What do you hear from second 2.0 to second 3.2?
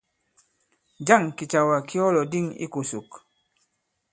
ɔ lɔ̀dîŋ ikòsòk?